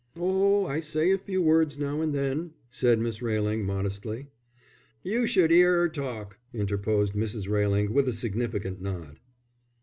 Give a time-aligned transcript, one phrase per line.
[0.15, 4.29] "Oh, I say a few words now and then," said Miss Railing, modestly.
[5.03, 7.47] "You should hear 'er talk," interposed Mrs.
[7.47, 9.19] Railing, with a significant nod.